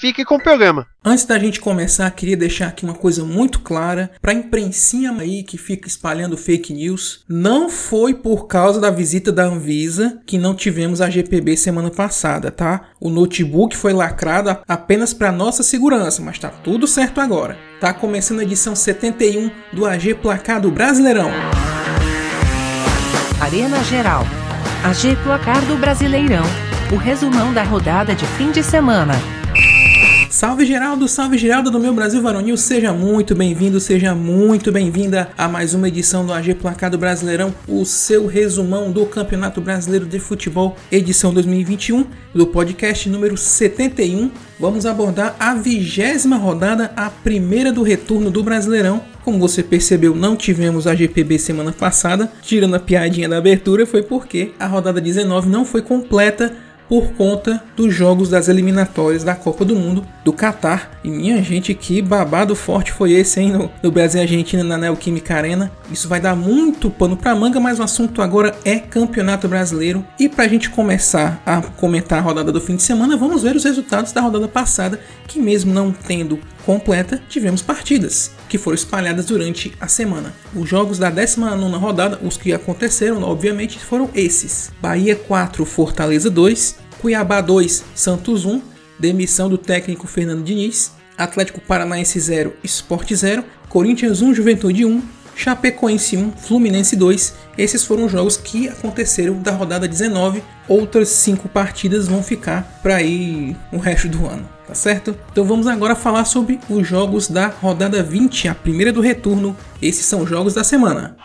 fique 0.00 0.24
com 0.24 0.36
o 0.36 0.42
programa. 0.42 0.86
Antes 1.04 1.24
da 1.26 1.38
gente 1.38 1.60
começar, 1.60 2.10
queria 2.10 2.36
deixar 2.36 2.68
aqui 2.68 2.84
uma 2.84 2.94
coisa 2.94 3.22
muito 3.22 3.60
clara 3.60 4.10
para 4.20 4.32
a 4.32 4.34
imprensinha 4.34 5.12
aí 5.12 5.42
que 5.42 5.58
fica 5.58 5.86
espalhando 5.86 6.36
fake 6.36 6.72
news. 6.72 7.22
Não 7.28 7.68
foi 7.68 8.14
por 8.14 8.46
causa 8.46 8.80
da 8.80 8.90
visita 8.90 9.30
da 9.30 9.44
Anvisa 9.44 10.20
que 10.26 10.38
não 10.38 10.54
tivemos 10.54 11.00
a 11.00 11.10
GPB 11.10 11.56
semana 11.56 11.90
passada, 11.90 12.50
tá? 12.50 12.88
O 12.98 13.10
notebook 13.10 13.76
foi 13.76 13.92
lacrado 13.92 14.56
apenas 14.66 15.12
para 15.12 15.30
nossa 15.30 15.62
segurança, 15.62 16.22
mas 16.22 16.38
tá 16.38 16.48
tudo 16.48 16.86
certo 16.86 17.20
agora. 17.20 17.58
Tá 17.78 17.92
começando 17.92 18.40
a 18.40 18.42
edição 18.42 18.74
71 18.74 19.50
do 19.72 19.84
AG 19.84 20.14
Placado 20.14 20.70
Brasileirão. 20.70 21.30
Arena 23.40 23.82
Geral. 23.84 24.24
AG 24.84 25.16
Placar 25.22 25.62
do 25.66 25.76
Brasileirão. 25.76 26.44
O 26.92 26.96
resumão 26.96 27.52
da 27.52 27.62
rodada 27.62 28.14
de 28.14 28.26
fim 28.26 28.50
de 28.50 28.62
semana. 28.62 29.14
Salve 30.30 30.64
Geraldo, 30.64 31.08
salve 31.08 31.36
Geraldo 31.36 31.72
do 31.72 31.80
meu 31.80 31.92
Brasil 31.92 32.22
Varonil, 32.22 32.56
seja 32.56 32.92
muito 32.92 33.34
bem-vindo, 33.34 33.80
seja 33.80 34.14
muito 34.14 34.70
bem-vinda 34.70 35.28
a 35.36 35.48
mais 35.48 35.74
uma 35.74 35.88
edição 35.88 36.24
do 36.24 36.32
AG 36.32 36.54
Placado 36.54 36.96
Brasileirão, 36.96 37.52
o 37.66 37.84
seu 37.84 38.28
resumão 38.28 38.92
do 38.92 39.04
Campeonato 39.06 39.60
Brasileiro 39.60 40.06
de 40.06 40.20
Futebol, 40.20 40.76
edição 40.90 41.34
2021, 41.34 42.06
do 42.32 42.46
podcast 42.46 43.08
número 43.08 43.36
71. 43.36 44.30
Vamos 44.56 44.86
abordar 44.86 45.34
a 45.36 45.52
vigésima 45.56 46.36
rodada, 46.36 46.92
a 46.94 47.10
primeira 47.10 47.72
do 47.72 47.82
retorno 47.82 48.30
do 48.30 48.44
Brasileirão. 48.44 49.02
Como 49.24 49.36
você 49.40 49.64
percebeu, 49.64 50.14
não 50.14 50.36
tivemos 50.36 50.86
a 50.86 50.94
GPB 50.94 51.40
semana 51.40 51.72
passada, 51.72 52.30
tirando 52.40 52.76
a 52.76 52.80
piadinha 52.80 53.28
da 53.28 53.36
abertura, 53.36 53.84
foi 53.84 54.04
porque 54.04 54.52
a 54.60 54.68
rodada 54.68 55.00
19 55.00 55.48
não 55.48 55.64
foi 55.64 55.82
completa 55.82 56.69
por 56.90 57.12
conta 57.12 57.62
dos 57.76 57.94
jogos 57.94 58.28
das 58.28 58.48
eliminatórias 58.48 59.22
da 59.22 59.36
Copa 59.36 59.64
do 59.64 59.76
Mundo 59.76 60.04
do 60.24 60.32
Catar. 60.32 60.90
E 61.04 61.08
minha 61.08 61.40
gente, 61.40 61.72
que 61.72 62.02
babado 62.02 62.56
forte 62.56 62.90
foi 62.90 63.12
esse, 63.12 63.38
hein? 63.38 63.52
No, 63.52 63.70
no 63.80 63.92
Brasil 63.92 64.20
e 64.20 64.22
Argentina 64.22 64.64
na 64.64 64.76
Neoquímica 64.76 65.36
Arena. 65.36 65.70
Isso 65.88 66.08
vai 66.08 66.20
dar 66.20 66.34
muito 66.34 66.90
pano 66.90 67.16
pra 67.16 67.36
manga, 67.36 67.60
mas 67.60 67.78
o 67.78 67.84
assunto 67.84 68.20
agora 68.20 68.56
é 68.64 68.80
Campeonato 68.80 69.46
Brasileiro. 69.46 70.04
E 70.18 70.28
pra 70.28 70.48
gente 70.48 70.68
começar 70.68 71.40
a 71.46 71.62
comentar 71.62 72.18
a 72.18 72.22
rodada 72.22 72.50
do 72.50 72.60
fim 72.60 72.74
de 72.74 72.82
semana, 72.82 73.16
vamos 73.16 73.44
ver 73.44 73.54
os 73.54 73.62
resultados 73.62 74.10
da 74.10 74.20
rodada 74.20 74.48
passada, 74.48 74.98
que 75.28 75.38
mesmo 75.38 75.72
não 75.72 75.92
tendo 75.92 76.40
completa, 76.66 77.22
tivemos 77.28 77.62
partidas 77.62 78.32
que 78.48 78.58
foram 78.58 78.74
espalhadas 78.74 79.26
durante 79.26 79.72
a 79.80 79.86
semana. 79.86 80.34
Os 80.54 80.68
jogos 80.68 80.98
da 80.98 81.08
19 81.08 81.76
rodada, 81.76 82.18
os 82.22 82.36
que 82.36 82.52
aconteceram, 82.52 83.22
obviamente, 83.22 83.78
foram 83.78 84.10
esses: 84.14 84.72
Bahia 84.80 85.14
4, 85.14 85.64
Fortaleza 85.64 86.28
2, 86.28 86.79
Cuiabá 87.00 87.40
2, 87.40 87.84
Santos 87.94 88.44
1, 88.44 88.60
demissão 88.98 89.48
do 89.48 89.56
técnico 89.56 90.06
Fernando 90.06 90.44
Diniz, 90.44 90.92
Atlético 91.16 91.60
Paranaense 91.60 92.18
0, 92.18 92.54
Sport 92.64 93.12
0, 93.14 93.44
Corinthians 93.68 94.20
1, 94.20 94.34
Juventude 94.34 94.84
1, 94.84 95.02
Chapecoense 95.34 96.16
1, 96.16 96.32
Fluminense 96.32 96.94
2. 96.96 97.34
Esses 97.56 97.84
foram 97.84 98.04
os 98.04 98.12
jogos 98.12 98.36
que 98.36 98.68
aconteceram 98.68 99.40
da 99.40 99.52
rodada 99.52 99.88
19. 99.88 100.42
Outras 100.68 101.08
5 101.08 101.48
partidas 101.48 102.06
vão 102.06 102.22
ficar 102.22 102.80
para 102.82 103.02
ir 103.02 103.56
o 103.72 103.78
resto 103.78 104.08
do 104.08 104.26
ano 104.26 104.60
tá 104.70 104.74
certo? 104.76 105.16
Então 105.32 105.44
vamos 105.44 105.66
agora 105.66 105.96
falar 105.96 106.24
sobre 106.24 106.60
os 106.68 106.86
jogos 106.86 107.26
da 107.26 107.48
rodada 107.48 108.04
20, 108.04 108.46
a 108.46 108.54
primeira 108.54 108.92
do 108.92 109.00
retorno. 109.00 109.56
Esses 109.82 110.06
são 110.06 110.22
os 110.22 110.30
jogos 110.30 110.54
da 110.54 110.62
semana. 110.62 111.16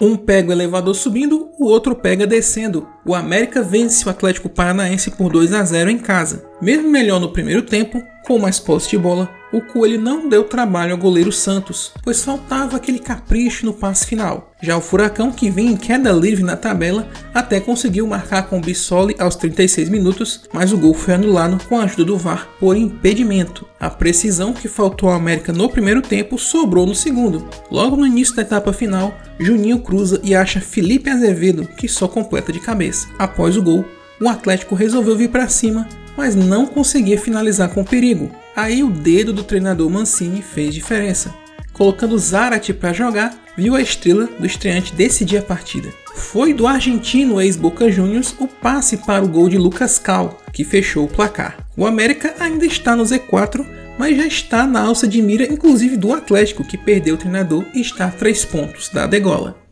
Um 0.00 0.14
pega 0.14 0.50
o 0.50 0.52
elevador 0.52 0.94
subindo, 0.94 1.50
o 1.58 1.64
outro 1.64 1.94
pega 1.94 2.26
descendo. 2.26 2.86
O 3.04 3.14
América 3.14 3.62
vence 3.62 4.06
o 4.06 4.10
Atlético 4.10 4.48
Paranaense 4.48 5.10
por 5.10 5.32
2 5.32 5.54
a 5.54 5.64
0 5.64 5.90
em 5.90 5.98
casa. 5.98 6.44
Mesmo 6.60 6.90
melhor 6.90 7.18
no 7.18 7.32
primeiro 7.32 7.62
tempo, 7.62 8.02
com 8.26 8.38
mais 8.38 8.58
posse 8.60 8.90
de 8.90 8.98
bola, 8.98 9.30
o 9.52 9.60
Coelho 9.60 10.00
não 10.00 10.28
deu 10.28 10.44
trabalho 10.44 10.92
ao 10.92 10.98
goleiro 10.98 11.30
Santos, 11.30 11.92
pois 12.02 12.24
faltava 12.24 12.76
aquele 12.76 12.98
capricho 12.98 13.64
no 13.64 13.72
passe 13.72 14.06
final. 14.06 14.52
Já 14.60 14.76
o 14.76 14.80
Furacão, 14.80 15.30
que 15.30 15.50
vem 15.50 15.68
em 15.68 15.76
queda 15.76 16.10
livre 16.10 16.42
na 16.42 16.56
tabela, 16.56 17.08
até 17.32 17.60
conseguiu 17.60 18.06
marcar 18.06 18.48
com 18.48 18.58
o 18.58 18.60
Bissoli 18.60 19.14
aos 19.18 19.36
36 19.36 19.88
minutos, 19.88 20.42
mas 20.52 20.72
o 20.72 20.78
gol 20.78 20.94
foi 20.94 21.14
anulado 21.14 21.62
com 21.68 21.78
a 21.78 21.84
ajuda 21.84 22.04
do 22.04 22.16
VAR 22.16 22.48
por 22.58 22.76
impedimento. 22.76 23.66
A 23.78 23.88
precisão 23.88 24.52
que 24.52 24.68
faltou 24.68 25.10
ao 25.10 25.14
América 25.14 25.52
no 25.52 25.68
primeiro 25.68 26.02
tempo 26.02 26.38
sobrou 26.38 26.86
no 26.86 26.94
segundo. 26.94 27.48
Logo 27.70 27.96
no 27.96 28.06
início 28.06 28.34
da 28.34 28.42
etapa 28.42 28.72
final, 28.72 29.14
Juninho 29.38 29.78
cruza 29.78 30.20
e 30.24 30.34
acha 30.34 30.60
Felipe 30.60 31.10
Azevedo, 31.10 31.66
que 31.76 31.88
só 31.88 32.08
completa 32.08 32.52
de 32.52 32.60
cabeça. 32.60 33.06
Após 33.18 33.56
o 33.56 33.62
gol, 33.62 33.84
o 34.20 34.28
Atlético 34.28 34.74
resolveu 34.74 35.16
vir 35.16 35.28
para 35.28 35.48
cima, 35.48 35.86
mas 36.16 36.34
não 36.34 36.66
conseguia 36.66 37.18
finalizar 37.18 37.68
com 37.68 37.84
perigo. 37.84 38.30
Aí 38.54 38.82
o 38.82 38.90
dedo 38.90 39.32
do 39.32 39.44
treinador 39.44 39.90
Mancini 39.90 40.42
fez 40.42 40.74
diferença. 40.74 41.34
Colocando 41.72 42.18
Zarate 42.18 42.72
para 42.72 42.92
jogar, 42.92 43.36
viu 43.56 43.74
a 43.74 43.82
estrela 43.82 44.26
do 44.38 44.46
estreante 44.46 44.94
decidir 44.94 45.36
a 45.36 45.42
partida. 45.42 45.92
Foi 46.14 46.54
do 46.54 46.66
argentino 46.66 47.40
ex-Boca 47.40 47.90
Juniors 47.90 48.34
o 48.38 48.48
passe 48.48 48.96
para 48.96 49.22
o 49.22 49.28
gol 49.28 49.48
de 49.48 49.58
Lucas 49.58 49.98
Cal, 49.98 50.40
que 50.52 50.64
fechou 50.64 51.04
o 51.04 51.08
placar. 51.08 51.58
O 51.76 51.84
América 51.84 52.34
ainda 52.40 52.64
está 52.64 52.96
no 52.96 53.04
Z4, 53.04 53.66
mas 53.98 54.16
já 54.16 54.26
está 54.26 54.66
na 54.66 54.80
alça 54.80 55.06
de 55.06 55.20
mira, 55.20 55.44
inclusive 55.44 55.96
do 55.98 56.14
Atlético, 56.14 56.64
que 56.64 56.78
perdeu 56.78 57.14
o 57.14 57.18
treinador 57.18 57.64
e 57.74 57.80
está 57.82 58.06
a 58.06 58.10
3 58.10 58.44
pontos 58.46 58.88
da 58.88 59.06
degola. 59.06 59.65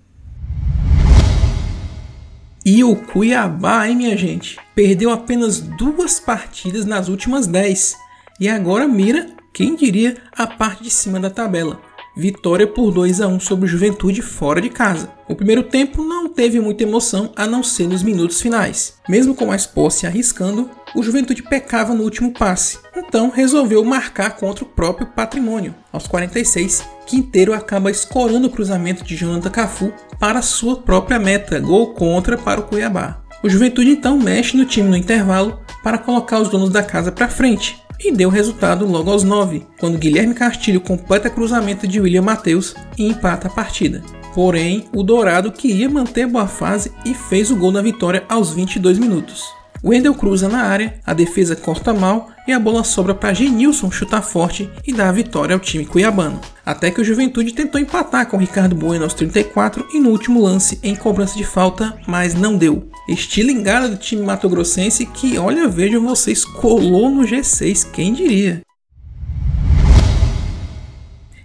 E 2.67 2.83
o 2.83 2.97
Cuiabá, 2.97 3.87
hein, 3.87 3.95
minha 3.95 4.17
gente? 4.17 4.59
Perdeu 4.75 5.11
apenas 5.11 5.61
duas 5.61 6.19
partidas 6.19 6.87
nas 6.87 7.09
últimas 7.09 7.47
10 7.47 7.95
e 8.41 8.49
agora 8.49 8.89
mira, 8.89 9.27
quem 9.53 9.77
diria, 9.77 10.17
a 10.33 10.47
parte 10.47 10.83
de 10.83 10.89
cima 10.89 11.21
da 11.21 11.29
tabela. 11.29 11.79
Vitória 12.17 12.67
por 12.67 12.91
2 12.91 13.21
a 13.21 13.29
1 13.29 13.39
sobre 13.41 13.67
o 13.67 13.69
Juventude 13.69 14.23
fora 14.23 14.63
de 14.63 14.71
casa. 14.71 15.13
O 15.29 15.35
primeiro 15.35 15.63
tempo 15.65 16.03
não 16.03 16.27
teve 16.27 16.59
muita 16.59 16.85
emoção 16.85 17.33
a 17.37 17.47
não 17.47 17.63
ser 17.63 17.87
nos 17.87 18.03
minutos 18.03 18.41
finais. 18.41 18.95
Mesmo 19.07 19.35
com 19.35 19.45
mais 19.45 19.67
posse 19.67 20.07
arriscando, 20.07 20.71
o 20.95 21.03
Juventude 21.03 21.43
pecava 21.43 21.93
no 21.93 22.05
último 22.05 22.33
passe, 22.33 22.79
então 22.97 23.31
resolveu 23.31 23.85
marcar 23.85 24.37
contra 24.37 24.65
o 24.65 24.69
próprio 24.69 25.09
patrimônio. 25.09 25.75
Aos 25.93 26.07
46, 26.07 26.85
Quinteiro 27.07 27.53
acaba 27.53 27.91
escorando 27.91 28.47
o 28.47 28.51
cruzamento 28.51 29.05
de 29.05 29.17
Jonathan 29.17 29.51
Cafu 29.51 29.93
para 30.19 30.41
sua 30.43 30.77
própria 30.77 31.19
meta, 31.19 31.59
gol 31.59 31.95
contra 31.95 32.39
para 32.39 32.61
o 32.61 32.65
Cuiabá. 32.65 33.23
O 33.43 33.49
Juventude 33.49 33.91
então 33.91 34.19
mexe 34.19 34.57
no 34.57 34.65
time 34.65 34.89
no 34.89 34.97
intervalo 34.97 35.61
para 35.83 35.99
colocar 35.99 36.39
os 36.39 36.49
donos 36.49 36.71
da 36.71 36.83
casa 36.83 37.13
para 37.13 37.29
frente, 37.29 37.83
e 38.01 38.11
deu 38.11 38.29
resultado 38.29 38.87
logo 38.87 39.11
aos 39.11 39.23
9, 39.23 39.67
quando 39.79 39.99
Guilherme 39.99 40.35
Castilho 40.35 40.81
completa 40.81 41.31
cruzamento 41.31 41.87
de 41.87 42.01
William 42.01 42.23
Matheus 42.23 42.75
e 42.97 43.07
empata 43.07 43.49
a 43.49 43.51
partida. 43.51 44.03
Porém, 44.35 44.89
o 44.93 45.03
Dourado 45.03 45.53
queria 45.53 45.89
manter 45.89 46.27
boa 46.27 46.47
fase 46.47 46.91
e 47.05 47.15
fez 47.15 47.51
o 47.51 47.57
gol 47.57 47.71
da 47.71 47.81
vitória 47.81 48.25
aos 48.29 48.53
22 48.53 48.99
minutos. 48.99 49.45
Wendel 49.85 50.15
cruza 50.15 50.49
na 50.49 50.63
área, 50.63 50.95
a 51.05 51.13
defesa 51.13 51.55
corta 51.55 51.93
mal 51.93 52.31
e 52.49 52.53
a 52.53 52.59
bola 52.59 52.83
sobra 52.83 53.15
para 53.15 53.35
Genilson 53.35 53.91
chutar 53.91 54.23
forte 54.23 54.71
e 54.87 54.95
dar 54.95 55.11
a 55.11 55.13
vitória 55.13 55.53
ao 55.53 55.61
time 55.61 55.85
cuiabano. 55.85 56.41
Até 56.65 56.91
que 56.91 57.03
o 57.03 57.05
Juventude 57.05 57.53
tentou 57.53 57.79
empatar 57.79 58.27
com 58.27 58.39
Ricardo 58.39 58.75
Bueno 58.75 59.05
aos 59.05 59.13
34 59.13 59.87
e 59.93 60.01
no 60.01 60.09
último 60.09 60.41
lance 60.41 60.81
em 60.83 60.97
cobrança 60.97 61.37
de 61.37 61.45
falta, 61.45 61.95
mas 62.07 62.35
não 62.35 62.57
deu. 62.57 62.89
Estilingada 63.07 63.87
do 63.87 63.99
time 63.99 64.23
matogrossense 64.23 65.05
que, 65.05 65.37
olha, 65.37 65.69
vejam 65.69 66.03
vocês, 66.03 66.47
colou 66.47 67.11
no 67.11 67.25
G6, 67.25 67.91
quem 67.91 68.15
diria? 68.15 68.63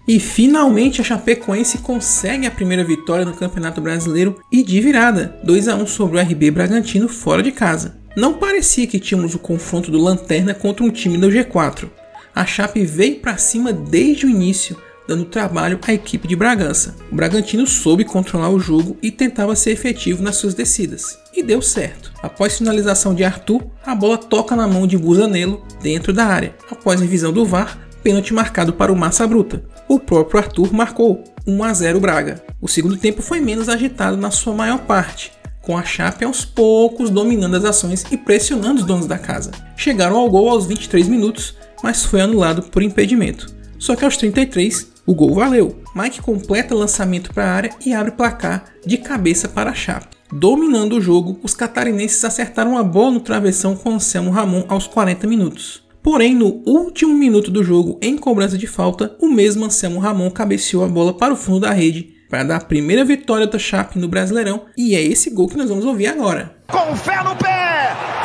E 0.10 0.20
finalmente 0.20 1.00
a 1.00 1.04
Chapecoense 1.04 1.78
consegue 1.78 2.48
a 2.48 2.52
primeira 2.52 2.84
vitória 2.84 3.24
no 3.24 3.36
Campeonato 3.36 3.80
Brasileiro 3.80 4.40
e 4.52 4.64
de 4.64 4.82
virada, 4.82 5.38
2 5.44 5.68
a 5.68 5.76
1 5.76 5.86
sobre 5.86 6.18
o 6.18 6.20
RB 6.20 6.50
Bragantino 6.50 7.08
fora 7.08 7.44
de 7.44 7.52
casa. 7.52 8.00
Não 8.18 8.34
parecia 8.34 8.88
que 8.88 9.00
tínhamos 9.00 9.36
o 9.36 9.40
confronto 9.40 9.92
do 9.92 10.02
Lanterna 10.02 10.56
contra 10.56 10.84
um 10.84 10.90
time 10.90 11.16
do 11.16 11.30
G4. 11.30 11.92
A 12.34 12.44
Chape 12.44 12.84
veio 12.86 13.18
para 13.18 13.38
cima 13.38 13.72
desde 13.72 14.26
o 14.26 14.30
início, 14.32 14.76
dando 15.08 15.26
trabalho 15.26 15.78
à 15.88 15.94
equipe 15.94 16.28
de 16.28 16.36
Bragança. 16.36 16.96
O 17.12 17.16
Bragantino 17.16 17.68
soube 17.68 18.04
controlar 18.04 18.50
o 18.50 18.60
jogo 18.60 18.98
e 19.04 19.12
tentava 19.12 19.56
ser 19.56 19.74
efetivo 19.74 20.24
nas 20.24 20.38
suas 20.38 20.56
descidas. 20.56 21.20
e 21.38 21.44
deu 21.44 21.62
certo. 21.62 22.12
Após 22.24 22.58
finalização 22.58 23.14
de 23.14 23.24
Arthur, 23.24 23.64
a 23.86 23.94
bola 23.94 24.18
toca 24.18 24.56
na 24.56 24.68
mão 24.68 24.88
de 24.88 24.98
Busanello 24.98 25.64
dentro 25.84 26.12
da 26.12 26.26
área. 26.26 26.56
Após 26.70 27.00
revisão 27.00 27.32
do 27.32 27.46
VAR, 27.46 27.78
pênalti 28.04 28.34
marcado 28.34 28.74
para 28.74 28.92
o 28.92 28.96
Massa 28.96 29.28
Bruta. 29.28 29.64
O 29.90 30.00
próprio 30.00 30.40
Arthur 30.40 30.72
marcou 30.72 31.24
1 31.48 31.64
a 31.64 31.74
0 31.74 32.00
Braga. 32.00 32.44
O 32.62 32.68
segundo 32.68 32.96
tempo 32.96 33.24
foi 33.24 33.40
menos 33.40 33.68
agitado 33.68 34.16
na 34.16 34.30
sua 34.30 34.54
maior 34.54 34.82
parte, 34.82 35.32
com 35.64 35.76
a 35.76 35.84
Chape 35.84 36.24
aos 36.24 36.46
poucos 36.46 37.10
dominando 37.10 37.56
as 37.56 37.66
ações 37.66 38.06
e 38.12 38.16
pressionando 38.16 38.82
os 38.82 38.86
donos 38.86 39.08
da 39.08 39.18
casa. 39.18 39.50
Chegaram 39.76 40.16
ao 40.16 40.30
gol 40.30 40.48
aos 40.48 40.68
23 40.68 41.08
minutos, 41.08 41.56
mas 41.82 42.06
foi 42.06 42.22
anulado 42.22 42.62
por 42.62 42.84
impedimento. 42.84 43.48
Só 43.80 43.96
que 43.96 44.06
aos 44.06 44.16
33, 44.16 44.92
o 45.08 45.16
gol 45.16 45.34
valeu. 45.34 45.82
Mike 45.96 46.22
completa 46.22 46.76
lançamento 46.76 47.34
para 47.34 47.46
a 47.46 47.52
área 47.52 47.72
e 47.84 47.92
abre 47.92 48.12
placar 48.12 48.66
de 48.86 48.96
cabeça 48.96 49.50
para 49.50 49.72
a 49.72 49.74
Chape. 49.76 50.16
Dominando 50.32 50.98
o 50.98 51.02
jogo, 51.02 51.40
os 51.42 51.56
catarinenses 51.56 52.24
acertaram 52.24 52.78
a 52.78 52.84
bola 52.84 53.10
no 53.10 53.20
travessão 53.22 53.76
com 53.76 53.96
Anselmo 53.96 54.30
Ramon 54.30 54.66
aos 54.68 54.86
40 54.86 55.26
minutos. 55.26 55.89
Porém, 56.02 56.34
no 56.34 56.64
último 56.66 57.14
minuto 57.14 57.52
do 57.52 57.64
jogo, 57.64 58.00
em 58.02 58.18
cobrança 58.18 58.58
de 58.58 58.68
falta, 58.68 59.16
o 59.20 59.28
mesmo 59.28 59.66
Anselmo 59.66 60.00
Ramon 60.00 60.32
cabeceou 60.32 60.84
a 60.84 60.88
bola 60.88 61.14
para 61.14 61.34
o 61.34 61.38
fundo 61.38 61.62
da 61.62 61.72
rede 61.72 62.20
para 62.30 62.44
dar 62.44 62.58
a 62.58 62.64
primeira 62.64 63.04
vitória 63.04 63.48
da 63.48 63.58
Chape 63.58 63.98
no 63.98 64.08
Brasileirão, 64.08 64.66
e 64.78 64.96
é 64.96 65.02
esse 65.02 65.32
gol 65.32 65.48
que 65.48 65.58
nós 65.58 65.68
vamos 65.68 65.84
ouvir 65.84 66.08
agora. 66.08 66.56
Com 66.68 66.96
fé 66.96 67.24
no 67.24 67.36
pé! 67.36 68.19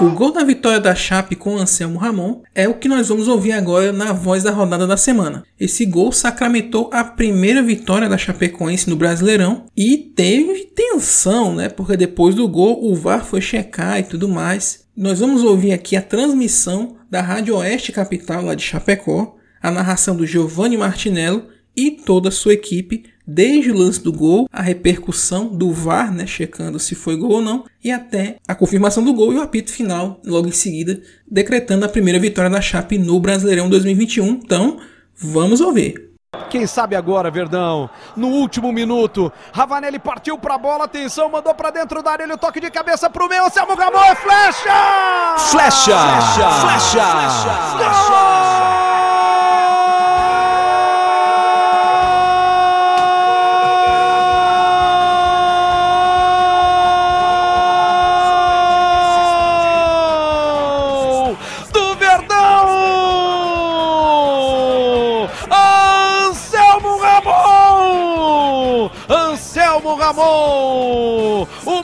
O 0.00 0.08
gol 0.12 0.32
da 0.32 0.42
vitória 0.42 0.80
da 0.80 0.94
Chape 0.94 1.36
com 1.36 1.58
Anselmo 1.58 1.98
Ramon 1.98 2.40
é 2.54 2.66
o 2.66 2.78
que 2.78 2.88
nós 2.88 3.10
vamos 3.10 3.28
ouvir 3.28 3.52
agora 3.52 3.92
na 3.92 4.14
voz 4.14 4.42
da 4.42 4.50
rodada 4.50 4.86
da 4.86 4.96
semana. 4.96 5.44
Esse 5.60 5.84
gol 5.84 6.10
sacramentou 6.10 6.88
a 6.90 7.04
primeira 7.04 7.62
vitória 7.62 8.08
da 8.08 8.16
Chapecoense 8.16 8.88
no 8.88 8.96
Brasileirão 8.96 9.66
e 9.76 9.98
teve 9.98 10.70
tensão, 10.74 11.54
né? 11.54 11.68
Porque 11.68 11.98
depois 11.98 12.34
do 12.34 12.48
gol 12.48 12.82
o 12.82 12.94
VAR 12.94 13.26
foi 13.26 13.42
checar 13.42 14.00
e 14.00 14.04
tudo 14.04 14.26
mais. 14.26 14.86
Nós 14.96 15.20
vamos 15.20 15.44
ouvir 15.44 15.72
aqui 15.72 15.94
a 15.96 16.02
transmissão 16.02 16.96
da 17.10 17.20
Rádio 17.20 17.56
Oeste 17.56 17.92
Capital 17.92 18.42
lá 18.42 18.54
de 18.54 18.64
Chapecó, 18.64 19.36
a 19.62 19.70
narração 19.70 20.16
do 20.16 20.26
Giovanni 20.26 20.78
Martinello 20.78 21.48
e 21.76 21.90
toda 21.90 22.30
a 22.30 22.32
sua 22.32 22.54
equipe 22.54 23.04
desde 23.32 23.70
o 23.70 23.78
lance 23.78 24.02
do 24.02 24.12
gol, 24.12 24.48
a 24.52 24.60
repercussão 24.60 25.46
do 25.46 25.72
VAR, 25.72 26.12
né, 26.12 26.26
checando 26.26 26.78
se 26.78 26.94
foi 26.94 27.16
gol 27.16 27.32
ou 27.32 27.42
não, 27.42 27.64
e 27.82 27.90
até 27.90 28.36
a 28.46 28.54
confirmação 28.54 29.04
do 29.04 29.14
gol 29.14 29.32
e 29.32 29.36
o 29.36 29.42
apito 29.42 29.72
final 29.72 30.20
logo 30.24 30.48
em 30.48 30.52
seguida, 30.52 31.00
decretando 31.30 31.84
a 31.84 31.88
primeira 31.88 32.18
vitória 32.18 32.50
da 32.50 32.60
Chape 32.60 32.98
no 32.98 33.20
Brasileirão 33.20 33.70
2021. 33.70 34.26
Então, 34.26 34.78
vamos 35.16 35.60
ouvir. 35.60 36.10
Quem 36.48 36.66
sabe 36.66 36.96
agora, 36.96 37.30
Verdão? 37.30 37.90
No 38.16 38.28
último 38.28 38.72
minuto, 38.72 39.32
Ravanelli 39.52 39.98
partiu 39.98 40.38
pra 40.38 40.58
bola, 40.58 40.84
atenção, 40.84 41.28
mandou 41.28 41.54
pra 41.54 41.70
dentro 41.70 42.02
da 42.02 42.12
área, 42.12 42.24
ele 42.24 42.36
toque 42.36 42.60
de 42.60 42.70
cabeça 42.70 43.08
pro 43.08 43.28
meio, 43.28 43.44
Anselmo 43.44 43.76
Gamon, 43.76 44.02
é 44.02 44.14
flecha! 44.14 45.38
Flecha! 45.50 45.98
Flecha! 45.98 46.50
Flecha! 46.60 47.06
flecha! 47.06 47.76
flecha! 47.76 48.89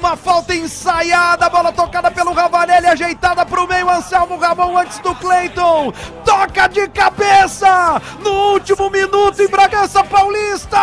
Uma 0.06 0.16
falta 0.16 0.54
ensaiada, 0.54 1.50
bola 1.50 1.72
tocada 1.72 2.12
pelo 2.12 2.32
Ravanelli, 2.32 2.86
ajeitada 2.86 3.44
para 3.44 3.60
o 3.60 3.66
meio, 3.66 3.90
Anselmo 3.90 4.36
Ramon 4.36 4.78
antes 4.78 5.00
do 5.00 5.12
Cleiton. 5.16 5.92
Toca 6.24 6.68
de 6.68 6.86
cabeça 6.90 8.00
no 8.22 8.52
último 8.52 8.88
minuto 8.88 9.42
em 9.42 9.48
Bragança 9.48 10.04
Paulista! 10.04 10.78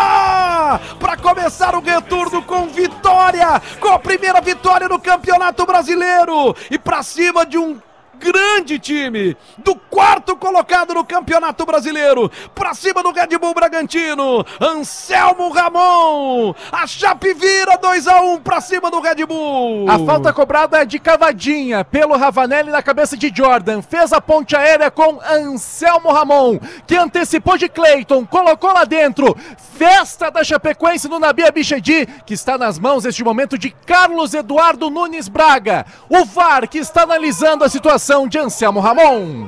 Para 1.00 1.16
começar 1.16 1.74
o 1.74 1.80
retorno 1.80 2.42
com 2.44 2.68
vitória, 2.68 3.62
com 3.80 3.88
a 3.88 3.98
primeira 3.98 4.42
vitória 4.42 4.90
no 4.90 5.00
Campeonato 5.00 5.66
Brasileiro 5.66 6.54
e 6.70 6.78
para 6.78 7.02
cima 7.02 7.46
de 7.46 7.58
um 7.58 7.80
grande 8.20 8.80
time 8.80 9.36
do 9.58 9.76
quarto 9.76 10.36
colocado 10.36 10.94
no 10.94 11.04
Campeonato 11.04 11.66
Brasileiro, 11.66 12.32
para 12.54 12.74
cima 12.74 13.02
do 13.02 13.12
Red 13.12 13.38
Bull 13.40 13.54
Bragantino, 13.54 14.46
Anselmo 14.60 15.50
Ramon, 15.50 16.54
a 16.72 16.86
Chape 16.86 17.34
vira 17.34 17.78
2 17.78 18.08
a 18.08 18.22
1 18.22 18.40
para 18.42 18.62
cima 18.62 18.92
do 18.92 19.00
Red 19.00 19.26
Bull. 19.26 19.90
A 19.90 20.00
falta 20.00 20.32
cobrada 20.32 20.82
é 20.82 20.86
de 20.86 21.00
cavadinha 21.00 21.84
pelo 21.84 22.18
Ravanelli 22.18 22.70
na 22.70 22.82
cabeça 22.84 23.18
de 23.18 23.32
Jordan, 23.34 23.82
fez 23.82 24.14
a 24.14 24.22
ponte 24.22 24.56
aérea 24.56 24.92
com 24.92 25.20
Anselmo 25.22 26.12
Ramon, 26.12 26.60
que 26.86 26.96
antecipou 26.96 27.58
de 27.58 27.68
Cleiton, 27.68 28.26
colocou 28.26 28.74
lá 28.74 28.84
dentro, 28.84 29.36
festa 29.58 30.30
da 30.30 30.44
Chapecoense 30.44 31.08
no 31.08 31.20
Nabia 31.20 31.52
Bichedi, 31.52 32.06
que 32.26 32.34
está 32.34 32.58
nas 32.58 32.78
mãos 32.78 33.04
neste 33.04 33.24
momento 33.24 33.58
de 33.58 33.72
Carlos 33.86 34.34
Eduardo 34.34 34.90
Nunes 34.90 35.28
Braga, 35.28 35.86
o 36.10 36.26
VAR 36.26 36.68
que 36.68 36.78
está 36.78 37.04
analisando 37.04 37.64
a 37.64 37.70
situação 37.70 38.03
de 38.30 38.38
Anselmo 38.38 38.82
Ramon. 38.82 39.48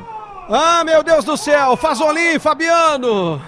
Ah, 0.50 0.82
meu 0.86 1.04
Deus 1.04 1.26
do 1.26 1.36
céu, 1.36 1.76
Fazoli, 1.76 2.40
Fabiano. 2.40 3.42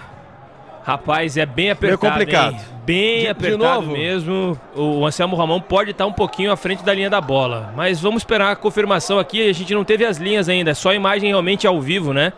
Rapaz, 0.84 1.38
é 1.38 1.46
bem 1.46 1.72
apertado. 1.72 2.02
Meio 2.02 2.14
complicado. 2.14 2.54
Hein? 2.54 2.62
Bem 2.86 3.22
de, 3.22 3.28
apertado 3.30 3.82
de 3.82 3.88
mesmo. 3.88 4.60
O 4.76 5.06
Anselmo 5.06 5.38
Ramon 5.38 5.62
pode 5.62 5.92
estar 5.92 6.06
um 6.06 6.12
pouquinho 6.12 6.52
à 6.52 6.58
frente 6.58 6.84
da 6.84 6.94
linha 6.94 7.10
da 7.10 7.22
bola. 7.22 7.74
Mas 7.74 8.02
vamos 8.02 8.22
esperar 8.22 8.52
a 8.52 8.56
confirmação 8.56 9.18
aqui. 9.18 9.50
A 9.50 9.54
gente 9.54 9.74
não 9.74 9.86
teve 9.86 10.04
as 10.06 10.18
linhas 10.18 10.50
ainda, 10.50 10.72
é 10.72 10.74
só 10.74 10.90
a 10.90 10.96
imagem 10.96 11.30
realmente 11.30 11.66
ao 11.66 11.80
vivo, 11.80 12.14
né? 12.14 12.34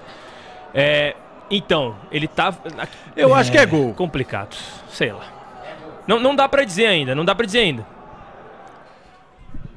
É, 0.72 1.16
então, 1.50 1.96
ele 2.12 2.28
tá. 2.28 2.54
Eu 3.16 3.36
é, 3.36 3.40
acho 3.40 3.52
que 3.52 3.58
é 3.58 3.66
gol. 3.66 3.96
Complicado. 3.96 4.56
Sei 4.90 5.12
lá. 5.12 5.26
Não, 6.06 6.20
não 6.20 6.36
dá 6.36 6.48
para 6.48 6.64
dizer 6.64 6.86
ainda, 6.86 7.16
não 7.16 7.26
dá 7.26 7.34
para 7.34 7.48
dizer 7.48 7.60
ainda. 7.60 7.86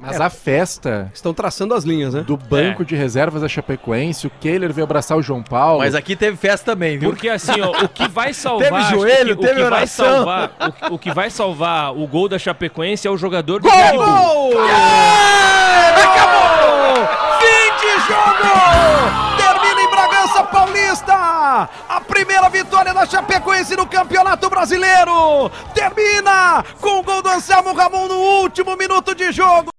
Mas 0.05 0.19
é, 0.19 0.23
a 0.23 0.29
festa. 0.29 1.09
Estão 1.13 1.33
traçando 1.33 1.73
as 1.73 1.85
linhas, 1.85 2.13
né? 2.13 2.21
Do 2.21 2.35
banco 2.35 2.81
é. 2.81 2.85
de 2.85 2.95
reservas 2.95 3.41
da 3.41 3.47
Chapecoense, 3.47 4.27
o 4.27 4.29
Kehler 4.29 4.73
veio 4.73 4.83
abraçar 4.83 5.17
o 5.17 5.21
João 5.21 5.41
Paulo. 5.41 5.79
Mas 5.79 5.95
aqui 5.95 6.15
teve 6.15 6.35
festa 6.35 6.73
também, 6.73 6.97
viu? 6.97 7.09
Porque 7.09 7.29
assim, 7.29 7.61
ó, 7.61 7.83
o 7.83 7.87
que 7.89 8.07
vai 8.09 8.33
salvar. 8.35 8.69
teve 8.69 8.83
joelho, 8.89 9.33
o 9.33 9.37
que, 9.37 9.47
teve 9.47 9.61
o 9.61 9.63
que 9.63 9.69
vai 9.69 9.87
salvar, 9.87 10.51
o, 10.91 10.95
o, 10.95 10.99
que 10.99 11.13
vai 11.13 11.29
salvar 11.29 11.97
o 11.97 12.05
gol 12.05 12.27
da 12.27 12.37
Chapecoense 12.37 13.07
é 13.07 13.11
o 13.11 13.17
jogador 13.17 13.61
do 13.61 13.69
Gol! 13.69 13.97
gol! 13.97 14.51
Acabou! 16.03 17.07
Fim 17.39 17.71
de 17.79 17.93
jogo! 18.07 19.37
Termina 19.37 19.81
em 19.81 19.89
Bragança 19.89 20.43
Paulista! 20.43 21.69
A 21.89 22.01
primeira 22.01 22.49
vitória 22.49 22.93
da 22.93 23.05
Chapecoense 23.05 23.75
no 23.75 23.85
Campeonato 23.87 24.49
Brasileiro! 24.49 25.49
Termina 25.73 26.63
com 26.81 26.99
o 26.99 27.03
gol 27.03 27.21
do 27.21 27.29
Anselmo 27.29 27.73
Ramon 27.73 28.07
no 28.07 28.15
último 28.15 28.75
minuto 28.75 29.15
de 29.15 29.31
jogo! 29.31 29.72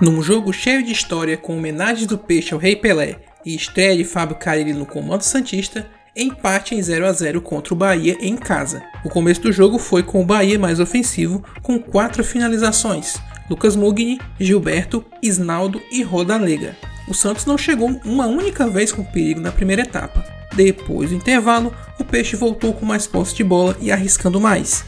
Num 0.00 0.22
jogo 0.22 0.50
cheio 0.50 0.82
de 0.82 0.92
história 0.92 1.36
com 1.36 1.58
homenagens 1.58 2.06
do 2.06 2.16
Peixe 2.16 2.54
ao 2.54 2.58
Rei 2.58 2.74
Pelé 2.74 3.16
e 3.44 3.54
estreia 3.54 3.94
de 3.94 4.02
Fábio 4.02 4.34
Carilli 4.34 4.72
no 4.72 4.86
comando 4.86 5.20
Santista, 5.20 5.86
empate 6.16 6.74
em 6.74 6.80
0 6.80 7.06
a 7.06 7.12
0 7.12 7.42
contra 7.42 7.74
o 7.74 7.76
Bahia 7.76 8.16
em 8.18 8.34
casa. 8.34 8.82
O 9.04 9.10
começo 9.10 9.42
do 9.42 9.52
jogo 9.52 9.78
foi 9.78 10.02
com 10.02 10.22
o 10.22 10.24
Bahia 10.24 10.58
mais 10.58 10.80
ofensivo, 10.80 11.44
com 11.60 11.78
quatro 11.78 12.24
finalizações: 12.24 13.18
Lucas 13.50 13.76
Mugni, 13.76 14.18
Gilberto, 14.38 15.04
Isnaldo 15.22 15.82
e 15.92 16.02
Rodalega. 16.02 16.74
O 17.06 17.12
Santos 17.12 17.44
não 17.44 17.58
chegou 17.58 18.00
uma 18.02 18.26
única 18.26 18.66
vez 18.68 18.92
com 18.92 19.04
perigo 19.04 19.40
na 19.40 19.52
primeira 19.52 19.82
etapa. 19.82 20.24
Depois 20.54 21.10
do 21.10 21.16
intervalo, 21.16 21.74
o 21.98 22.04
Peixe 22.04 22.36
voltou 22.36 22.72
com 22.72 22.86
mais 22.86 23.06
posse 23.06 23.34
de 23.34 23.44
bola 23.44 23.76
e 23.78 23.92
arriscando 23.92 24.40
mais. 24.40 24.82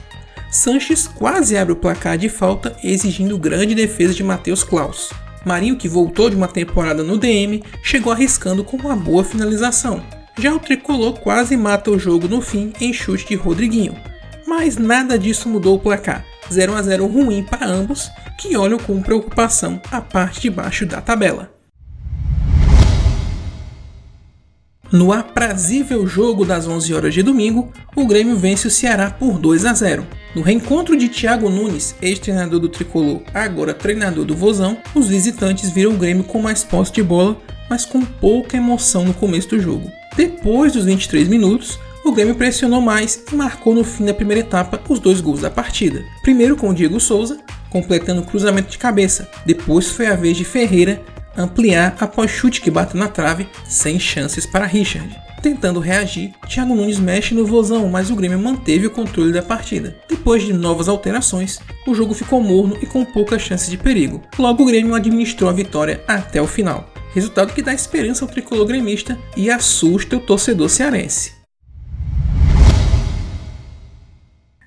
Sanches 0.53 1.09
quase 1.09 1.57
abre 1.57 1.73
o 1.73 1.77
placar 1.77 2.19
de 2.19 2.29
falta, 2.29 2.77
exigindo 2.85 3.39
grande 3.39 3.75
defesa 3.75 4.13
de 4.13 4.23
Matheus 4.23 4.63
Klaus. 4.63 5.11
Marinho, 5.47 5.79
que 5.79 5.89
voltou 5.89 6.29
de 6.29 6.37
uma 6.37 6.47
temporada 6.47 7.03
no 7.03 7.17
DM, 7.17 7.65
chegou 7.83 8.13
arriscando 8.13 8.63
com 8.63 8.77
uma 8.77 8.95
boa 8.95 9.25
finalização. 9.25 10.05
Já 10.39 10.53
o 10.53 10.59
tricolor 10.59 11.19
quase 11.19 11.57
mata 11.57 11.91
o 11.91 11.99
jogo 11.99 12.29
no 12.29 12.43
fim 12.43 12.71
em 12.83 12.93
chute 12.93 13.27
de 13.29 13.35
Rodriguinho. 13.35 13.97
Mas 14.47 14.77
nada 14.77 15.19
disso 15.19 15.49
mudou 15.49 15.77
o 15.77 15.81
placar. 15.81 16.23
0 16.53 16.75
a 16.75 16.83
0 16.83 17.07
ruim 17.07 17.43
para 17.43 17.67
ambos, 17.67 18.11
que 18.39 18.55
olham 18.55 18.79
com 18.79 19.01
preocupação 19.01 19.81
a 19.91 20.03
parte 20.03 20.43
de 20.43 20.51
baixo 20.51 20.85
da 20.85 21.01
tabela. 21.01 21.52
No 24.93 25.11
aprazível 25.11 26.07
jogo 26.07 26.45
das 26.45 26.69
11 26.69 26.93
horas 26.93 27.15
de 27.15 27.23
domingo, 27.23 27.73
o 27.97 28.07
Grêmio 28.07 28.37
vence 28.37 28.67
o 28.67 28.71
Ceará 28.71 29.11
por 29.11 29.39
2 29.39 29.65
a 29.65 29.73
0. 29.73 30.07
No 30.35 30.43
reencontro 30.43 30.95
de 30.95 31.09
Thiago 31.09 31.49
Nunes, 31.49 31.95
ex-treinador 32.03 32.61
do 32.61 32.69
Tricolor, 32.69 33.23
agora 33.33 33.73
treinador 33.73 34.27
do 34.27 34.37
Vozão, 34.37 34.77
os 34.95 35.09
visitantes 35.09 35.71
viram 35.71 35.93
o 35.93 35.97
Grêmio 35.97 36.25
com 36.25 36.43
mais 36.43 36.63
posse 36.63 36.93
de 36.93 37.03
bola, 37.03 37.41
mas 37.71 37.87
com 37.87 38.03
pouca 38.03 38.59
emoção 38.59 39.07
no 39.07 39.15
começo 39.15 39.49
do 39.49 39.59
jogo. 39.59 39.91
Depois 40.15 40.75
dos 40.75 40.85
23 40.85 41.27
minutos, 41.27 41.79
o 42.05 42.13
Grêmio 42.13 42.35
pressionou 42.35 42.83
mais 42.83 43.25
e 43.33 43.35
marcou 43.35 43.75
no 43.75 43.85
fim 43.85 44.05
da 44.05 44.13
primeira 44.13 44.41
etapa 44.41 44.79
os 44.91 44.99
dois 44.99 45.23
gols 45.23 45.41
da 45.41 45.49
partida. 45.49 46.05
Primeiro 46.21 46.55
com 46.55 46.69
o 46.69 46.75
Diego 46.75 47.01
Souza, 47.01 47.39
completando 47.71 48.21
o 48.21 48.27
cruzamento 48.27 48.71
de 48.71 48.77
cabeça. 48.77 49.27
Depois 49.47 49.89
foi 49.89 50.07
a 50.07 50.17
vez 50.17 50.37
de 50.37 50.45
Ferreira 50.45 51.01
ampliar 51.37 51.97
após 52.01 52.31
chute 52.31 52.61
que 52.61 52.71
bateu 52.71 52.99
na 52.99 53.09
trave, 53.09 53.49
sem 53.69 53.99
chances 53.99 54.47
para 54.47 54.67
Richard. 54.67 55.21
Tentando 55.43 55.81
reagir, 55.81 56.33
Thiago 56.49 56.73
Nunes 56.73 57.01
mexe 57.01 57.35
no 57.35 57.45
vozão, 57.45 57.89
mas 57.89 58.11
o 58.11 58.15
Grêmio 58.15 58.39
manteve 58.39 58.87
o 58.87 58.91
controle 58.91 59.33
da 59.33 59.43
partida. 59.43 59.97
Depois 60.09 60.45
de 60.45 60.53
novas 60.53 60.89
alterações, 60.89 61.59
o 61.85 61.95
jogo 61.95 62.15
ficou 62.15 62.41
morno 62.41 62.79
e 62.81 62.87
com 62.87 63.05
poucas 63.05 63.43
chances 63.43 63.69
de 63.69 63.77
perigo. 63.77 64.23
Logo 64.39 64.63
o 64.63 64.67
Grêmio 64.67 64.95
administrou 64.95 65.51
a 65.51 65.53
vitória 65.53 66.01
até 66.07 66.41
o 66.41 66.47
final. 66.47 66.89
Resultado 67.13 67.53
que 67.53 67.61
dá 67.61 67.75
esperança 67.75 68.25
ao 68.25 68.31
tricolor 68.31 68.67
gremista 68.67 69.19
e 69.37 69.51
assusta 69.51 70.17
o 70.17 70.21
torcedor 70.21 70.71
cearense. 70.71 71.42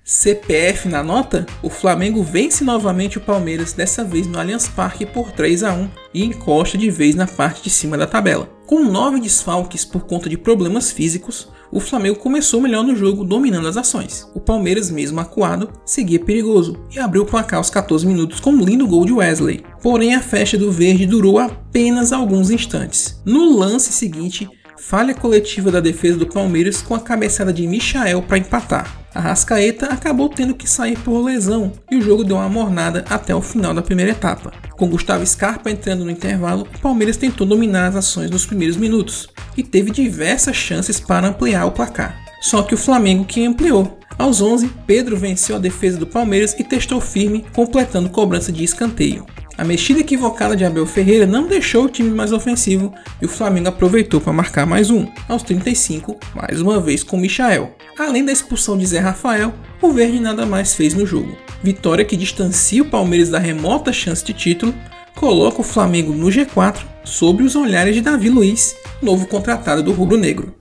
CPF 0.07 0.87
na 0.87 1.01
nota, 1.01 1.47
o 1.63 1.69
Flamengo 1.69 2.21
vence 2.21 2.63
novamente 2.63 3.17
o 3.17 3.21
Palmeiras, 3.21 3.73
dessa 3.73 4.03
vez 4.03 4.27
no 4.27 4.37
Allianz 4.37 4.67
Parque 4.67 5.03
por 5.03 5.31
3 5.31 5.63
a 5.63 5.73
1 5.73 5.89
e 6.13 6.23
encosta 6.23 6.77
de 6.77 6.91
vez 6.91 7.15
na 7.15 7.25
parte 7.25 7.63
de 7.63 7.71
cima 7.71 7.97
da 7.97 8.05
tabela. 8.05 8.47
Com 8.67 8.83
nove 8.83 9.19
desfalques 9.19 9.83
por 9.83 10.05
conta 10.05 10.29
de 10.29 10.37
problemas 10.37 10.91
físicos, 10.91 11.47
o 11.71 11.79
Flamengo 11.79 12.19
começou 12.19 12.61
melhor 12.61 12.83
no 12.83 12.95
jogo, 12.95 13.23
dominando 13.23 13.67
as 13.67 13.77
ações. 13.77 14.29
O 14.35 14.39
Palmeiras, 14.39 14.91
mesmo 14.91 15.19
acuado, 15.19 15.71
seguia 15.83 16.19
perigoso 16.19 16.85
e 16.95 16.99
abriu 16.99 17.23
o 17.23 17.25
placar 17.25 17.57
aos 17.57 17.71
14 17.71 18.05
minutos 18.05 18.39
com 18.39 18.51
um 18.51 18.63
lindo 18.63 18.85
gol 18.85 19.07
de 19.07 19.13
Wesley. 19.13 19.65
Porém, 19.81 20.13
a 20.13 20.21
festa 20.21 20.55
do 20.55 20.71
verde 20.71 21.07
durou 21.07 21.39
apenas 21.39 22.13
alguns 22.13 22.51
instantes. 22.51 23.19
No 23.25 23.57
lance 23.57 23.91
seguinte, 23.91 24.47
falha 24.77 25.15
coletiva 25.15 25.71
da 25.71 25.79
defesa 25.79 26.19
do 26.19 26.27
Palmeiras 26.27 26.79
com 26.79 26.93
a 26.93 26.99
cabeçada 26.99 27.51
de 27.51 27.65
Michael 27.65 28.21
para 28.21 28.37
empatar. 28.37 29.04
A 29.15 29.21
Rascaeta 29.21 29.85
acabou 29.85 30.27
tendo 30.27 30.53
que 30.53 30.69
sair 30.69 30.99
por 30.99 31.23
lesão 31.23 31.71
e 31.89 31.95
o 31.95 32.01
jogo 32.01 32.21
deu 32.21 32.35
uma 32.35 32.49
mornada 32.49 33.05
até 33.09 33.33
o 33.33 33.41
final 33.41 33.73
da 33.73 33.81
primeira 33.81 34.11
etapa. 34.11 34.51
Com 34.71 34.89
Gustavo 34.89 35.25
Scarpa 35.25 35.71
entrando 35.71 36.03
no 36.03 36.11
intervalo, 36.11 36.67
o 36.75 36.79
Palmeiras 36.79 37.15
tentou 37.15 37.47
dominar 37.47 37.87
as 37.87 37.95
ações 37.95 38.29
nos 38.29 38.45
primeiros 38.45 38.75
minutos 38.75 39.29
e 39.55 39.63
teve 39.63 39.89
diversas 39.89 40.57
chances 40.57 40.99
para 40.99 41.29
ampliar 41.29 41.65
o 41.65 41.71
placar. 41.71 42.25
Só 42.41 42.61
que 42.61 42.75
o 42.75 42.77
Flamengo 42.77 43.23
que 43.23 43.45
ampliou. 43.45 43.97
Aos 44.19 44.41
11, 44.41 44.69
Pedro 44.85 45.15
venceu 45.15 45.55
a 45.55 45.59
defesa 45.59 45.97
do 45.97 46.07
Palmeiras 46.07 46.53
e 46.59 46.63
testou 46.65 46.99
firme, 46.99 47.45
completando 47.53 48.09
cobrança 48.09 48.51
de 48.51 48.65
escanteio. 48.65 49.25
A 49.57 49.63
mexida 49.63 50.01
equivocada 50.01 50.53
de 50.53 50.65
Abel 50.65 50.85
Ferreira 50.85 51.25
não 51.25 51.47
deixou 51.47 51.85
o 51.85 51.89
time 51.89 52.09
mais 52.09 52.33
ofensivo 52.33 52.93
e 53.21 53.25
o 53.25 53.29
Flamengo 53.29 53.69
aproveitou 53.69 54.19
para 54.19 54.33
marcar 54.33 54.65
mais 54.65 54.89
um, 54.89 55.07
aos 55.29 55.43
35, 55.43 56.19
mais 56.35 56.59
uma 56.59 56.77
vez 56.81 57.03
com 57.03 57.15
Michael. 57.15 57.73
Além 57.97 58.25
da 58.25 58.33
expulsão 58.33 58.77
de 58.77 58.85
Zé 58.85 58.99
Rafael, 58.99 59.53
o 59.81 59.93
Verde 59.93 60.19
nada 60.19 60.45
mais 60.45 60.75
fez 60.75 60.93
no 60.93 61.05
jogo. 61.05 61.37
Vitória 61.63 62.03
que 62.03 62.17
distancia 62.17 62.81
o 62.81 62.89
Palmeiras 62.89 63.29
da 63.29 63.39
remota 63.39 63.93
chance 63.93 64.25
de 64.25 64.33
título, 64.33 64.75
coloca 65.15 65.61
o 65.61 65.63
Flamengo 65.63 66.13
no 66.13 66.27
G4 66.27 66.79
sob 67.05 67.41
os 67.41 67.55
olhares 67.55 67.95
de 67.95 68.01
Davi 68.01 68.27
Luiz, 68.27 68.75
novo 69.01 69.25
contratado 69.25 69.81
do 69.81 69.93
Rubro 69.93 70.17
Negro. 70.17 70.53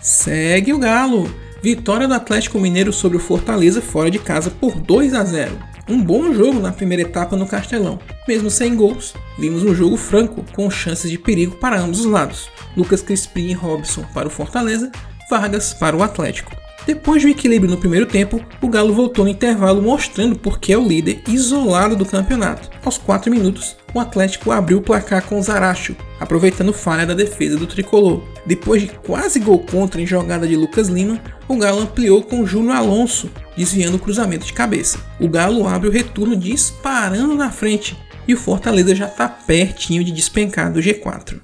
Segue 0.00 0.72
o 0.72 0.78
Galo. 0.78 1.30
Vitória 1.62 2.08
do 2.08 2.14
Atlético 2.14 2.58
Mineiro 2.58 2.92
sobre 2.92 3.18
o 3.18 3.20
Fortaleza 3.20 3.80
fora 3.80 4.10
de 4.10 4.18
casa 4.18 4.50
por 4.50 4.80
2 4.80 5.14
a 5.14 5.22
0 5.22 5.71
um 5.92 6.02
bom 6.02 6.32
jogo 6.32 6.58
na 6.58 6.72
primeira 6.72 7.02
etapa 7.02 7.36
no 7.36 7.46
Castelão. 7.46 7.98
Mesmo 8.26 8.50
sem 8.50 8.74
gols, 8.74 9.14
vimos 9.38 9.62
um 9.62 9.74
jogo 9.74 9.96
franco, 9.96 10.44
com 10.54 10.70
chances 10.70 11.10
de 11.10 11.18
perigo 11.18 11.56
para 11.56 11.78
ambos 11.78 12.00
os 12.00 12.06
lados. 12.06 12.48
Lucas 12.76 13.02
Crispim 13.02 13.48
e 13.48 13.52
Robson 13.52 14.02
para 14.14 14.26
o 14.26 14.30
Fortaleza, 14.30 14.90
Vargas 15.28 15.74
para 15.74 15.96
o 15.96 16.02
Atlético. 16.02 16.56
Depois 16.86 17.22
do 17.22 17.28
equilíbrio 17.28 17.70
no 17.70 17.76
primeiro 17.76 18.06
tempo, 18.06 18.44
o 18.60 18.68
Galo 18.68 18.92
voltou 18.92 19.24
no 19.24 19.30
intervalo 19.30 19.82
mostrando 19.82 20.36
porque 20.36 20.72
é 20.72 20.78
o 20.78 20.86
líder 20.86 21.22
isolado 21.28 21.94
do 21.94 22.06
campeonato. 22.06 22.70
Aos 22.84 22.98
4 22.98 23.30
minutos, 23.30 23.76
o 23.94 24.00
Atlético 24.00 24.50
abriu 24.50 24.78
o 24.78 24.82
placar 24.82 25.22
com 25.24 25.42
Zaracho, 25.42 25.94
aproveitando 26.18 26.72
falha 26.72 27.06
da 27.06 27.14
defesa 27.14 27.56
do 27.56 27.66
tricolor. 27.66 28.22
Depois 28.46 28.82
de 28.82 28.88
quase 28.88 29.38
gol 29.38 29.58
contra 29.58 30.00
em 30.00 30.06
jogada 30.06 30.46
de 30.46 30.56
Lucas 30.56 30.88
Lima, 30.88 31.20
o 31.46 31.56
Galo 31.56 31.82
ampliou 31.82 32.22
com 32.22 32.46
Júnior 32.46 32.76
Alonso, 32.76 33.30
desviando 33.56 33.96
o 33.96 34.00
cruzamento 34.00 34.46
de 34.46 34.52
cabeça. 34.52 34.98
O 35.20 35.28
Galo 35.28 35.66
abre 35.68 35.88
o 35.88 35.92
retorno 35.92 36.36
disparando 36.36 37.34
na 37.34 37.50
frente 37.50 37.96
e 38.26 38.34
o 38.34 38.38
Fortaleza 38.38 38.94
já 38.94 39.06
está 39.06 39.28
pertinho 39.28 40.02
de 40.02 40.12
despencar 40.12 40.72
do 40.72 40.80
G4. 40.80 41.40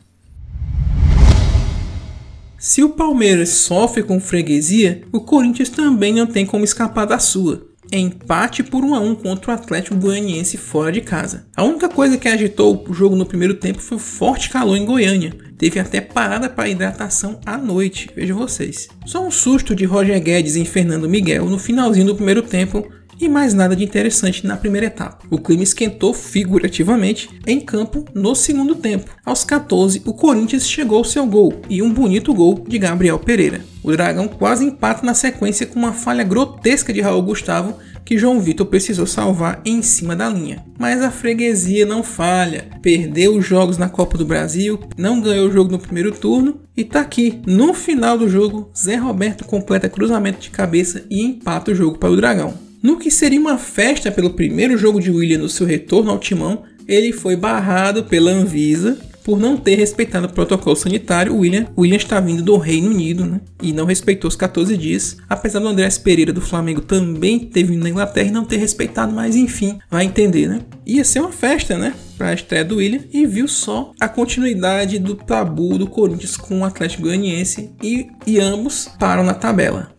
Se 2.58 2.82
o 2.82 2.88
Palmeiras 2.88 3.50
sofre 3.50 4.02
com 4.02 4.18
freguesia, 4.18 5.02
o 5.12 5.20
Corinthians 5.20 5.68
também 5.68 6.12
não 6.12 6.26
tem 6.26 6.44
como 6.44 6.64
escapar 6.64 7.04
da 7.04 7.18
sua. 7.18 7.67
Empate 7.90 8.62
por 8.62 8.84
1 8.84 8.94
a 8.94 9.00
1 9.00 9.14
contra 9.14 9.50
o 9.50 9.54
Atlético 9.54 9.96
Goianiense 9.96 10.58
fora 10.58 10.92
de 10.92 11.00
casa. 11.00 11.46
A 11.56 11.64
única 11.64 11.88
coisa 11.88 12.18
que 12.18 12.28
agitou 12.28 12.84
o 12.86 12.92
jogo 12.92 13.16
no 13.16 13.24
primeiro 13.24 13.54
tempo 13.54 13.80
foi 13.80 13.96
o 13.96 14.00
forte 14.00 14.50
calor 14.50 14.76
em 14.76 14.84
Goiânia. 14.84 15.34
Teve 15.56 15.80
até 15.80 16.00
parada 16.00 16.48
para 16.50 16.68
hidratação 16.68 17.40
à 17.44 17.56
noite, 17.56 18.10
vejo 18.14 18.34
vocês. 18.34 18.88
Só 19.06 19.26
um 19.26 19.30
susto 19.30 19.74
de 19.74 19.84
Roger 19.84 20.22
Guedes 20.22 20.54
em 20.54 20.64
Fernando 20.64 21.08
Miguel 21.08 21.46
no 21.46 21.58
finalzinho 21.58 22.06
do 22.06 22.14
primeiro 22.14 22.42
tempo 22.42 22.86
e 23.20 23.28
mais 23.28 23.54
nada 23.54 23.74
de 23.74 23.84
interessante 23.84 24.46
na 24.46 24.56
primeira 24.56 24.86
etapa. 24.86 25.26
O 25.30 25.38
clima 25.38 25.62
esquentou 25.62 26.14
figurativamente 26.14 27.28
em 27.46 27.60
campo 27.60 28.04
no 28.14 28.34
segundo 28.34 28.74
tempo. 28.74 29.10
Aos 29.24 29.44
14, 29.44 30.02
o 30.04 30.12
Corinthians 30.12 30.68
chegou 30.68 30.98
ao 30.98 31.04
seu 31.04 31.26
gol 31.26 31.60
e 31.68 31.82
um 31.82 31.92
bonito 31.92 32.32
gol 32.34 32.64
de 32.66 32.78
Gabriel 32.78 33.18
Pereira. 33.18 33.64
O 33.82 33.92
Dragão 33.92 34.28
quase 34.28 34.64
empata 34.64 35.04
na 35.04 35.14
sequência 35.14 35.66
com 35.66 35.78
uma 35.78 35.92
falha 35.92 36.24
grotesca 36.24 36.92
de 36.92 37.00
Raul 37.00 37.22
Gustavo 37.22 37.76
que 38.08 38.16
João 38.16 38.40
Vitor 38.40 38.64
precisou 38.66 39.06
salvar 39.06 39.60
em 39.66 39.82
cima 39.82 40.16
da 40.16 40.30
linha. 40.30 40.64
Mas 40.78 41.02
a 41.02 41.10
freguesia 41.10 41.84
não 41.84 42.02
falha. 42.02 42.66
Perdeu 42.80 43.36
os 43.36 43.44
jogos 43.44 43.76
na 43.76 43.86
Copa 43.86 44.16
do 44.16 44.24
Brasil, 44.24 44.80
não 44.96 45.20
ganhou 45.20 45.46
o 45.46 45.52
jogo 45.52 45.70
no 45.70 45.78
primeiro 45.78 46.12
turno 46.12 46.58
e 46.74 46.84
tá 46.84 47.00
aqui. 47.00 47.42
No 47.46 47.74
final 47.74 48.16
do 48.16 48.26
jogo, 48.26 48.70
Zé 48.74 48.96
Roberto 48.96 49.44
completa 49.44 49.90
cruzamento 49.90 50.40
de 50.40 50.48
cabeça 50.48 51.04
e 51.10 51.22
empata 51.22 51.70
o 51.70 51.74
jogo 51.74 51.98
para 51.98 52.10
o 52.10 52.16
Dragão. 52.16 52.67
No 52.82 52.98
que 52.98 53.10
seria 53.10 53.40
uma 53.40 53.58
festa 53.58 54.10
pelo 54.10 54.30
primeiro 54.30 54.78
jogo 54.78 55.00
de 55.00 55.10
William 55.10 55.38
no 55.38 55.48
seu 55.48 55.66
retorno 55.66 56.10
ao 56.10 56.18
timão, 56.18 56.62
ele 56.86 57.12
foi 57.12 57.36
barrado 57.36 58.04
pela 58.04 58.30
Anvisa 58.30 58.98
por 59.28 59.38
não 59.38 59.58
ter 59.58 59.74
respeitado 59.74 60.26
o 60.26 60.32
protocolo 60.32 60.74
sanitário. 60.74 61.36
William, 61.36 61.66
William 61.76 61.98
está 61.98 62.18
vindo 62.18 62.42
do 62.42 62.56
Reino 62.56 62.88
Unido 62.88 63.26
né, 63.26 63.42
e 63.62 63.74
não 63.74 63.84
respeitou 63.84 64.26
os 64.26 64.34
14 64.34 64.74
dias. 64.74 65.18
Apesar 65.28 65.58
do 65.58 65.68
Andrés 65.68 65.98
Pereira 65.98 66.32
do 66.32 66.40
Flamengo 66.40 66.80
também 66.80 67.40
ter 67.40 67.64
vindo 67.64 67.82
na 67.82 67.90
Inglaterra 67.90 68.28
e 68.28 68.32
não 68.32 68.46
ter 68.46 68.56
respeitado, 68.56 69.12
mas 69.12 69.36
enfim, 69.36 69.78
vai 69.90 70.06
entender, 70.06 70.48
né? 70.48 70.60
Ia 70.86 71.04
ser 71.04 71.20
uma 71.20 71.30
festa, 71.30 71.76
né? 71.76 71.92
Para 72.16 72.28
a 72.28 72.34
estreia 72.34 72.64
do 72.64 72.76
William 72.76 73.02
e 73.12 73.26
viu 73.26 73.46
só 73.46 73.92
a 74.00 74.08
continuidade 74.08 74.98
do 74.98 75.14
tabu 75.14 75.76
do 75.76 75.86
Corinthians 75.86 76.34
com 76.34 76.60
o 76.60 76.64
Atlético 76.64 77.02
Goianiense 77.02 77.70
e, 77.82 78.06
e 78.26 78.40
ambos 78.40 78.88
param 78.98 79.24
na 79.24 79.34
tabela. 79.34 79.97